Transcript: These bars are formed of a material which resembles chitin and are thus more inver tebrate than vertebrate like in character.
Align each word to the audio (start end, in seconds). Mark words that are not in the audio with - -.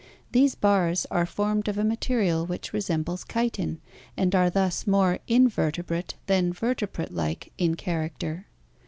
These 0.31 0.55
bars 0.55 1.05
are 1.11 1.27
formed 1.27 1.67
of 1.67 1.77
a 1.77 1.83
material 1.83 2.43
which 2.47 2.73
resembles 2.73 3.23
chitin 3.23 3.77
and 4.17 4.33
are 4.33 4.49
thus 4.49 4.87
more 4.87 5.19
inver 5.27 5.71
tebrate 5.71 6.15
than 6.25 6.51
vertebrate 6.53 7.11
like 7.13 7.51
in 7.59 7.75
character. 7.75 8.47